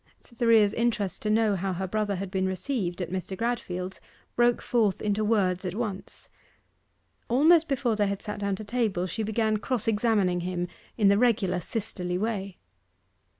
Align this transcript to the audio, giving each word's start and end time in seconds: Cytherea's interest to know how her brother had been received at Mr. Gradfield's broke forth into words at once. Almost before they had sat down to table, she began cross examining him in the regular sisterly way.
Cytherea's 0.19 0.73
interest 0.73 1.21
to 1.21 1.29
know 1.29 1.55
how 1.55 1.73
her 1.73 1.85
brother 1.87 2.15
had 2.15 2.31
been 2.31 2.47
received 2.47 3.03
at 3.03 3.11
Mr. 3.11 3.37
Gradfield's 3.37 4.01
broke 4.35 4.59
forth 4.59 4.99
into 4.99 5.23
words 5.23 5.63
at 5.63 5.75
once. 5.75 6.27
Almost 7.29 7.67
before 7.67 7.95
they 7.95 8.07
had 8.07 8.19
sat 8.23 8.39
down 8.39 8.55
to 8.55 8.63
table, 8.63 9.05
she 9.05 9.21
began 9.21 9.57
cross 9.57 9.87
examining 9.87 10.39
him 10.39 10.67
in 10.97 11.09
the 11.09 11.19
regular 11.19 11.61
sisterly 11.61 12.17
way. 12.17 12.57